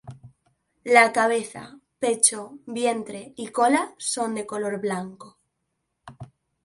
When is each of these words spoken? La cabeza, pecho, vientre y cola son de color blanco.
La 0.83 1.13
cabeza, 1.13 1.79
pecho, 1.99 2.57
vientre 2.65 3.33
y 3.37 3.49
cola 3.49 3.93
son 3.99 4.33
de 4.33 4.47
color 4.47 4.81
blanco. 4.81 5.37